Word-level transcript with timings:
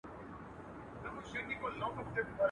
مرور 1.03 1.13
نصیب 1.21 1.43
به 1.61 1.67
هله 1.71 1.85
ورپخلا 1.89 2.21
سي. 2.27 2.33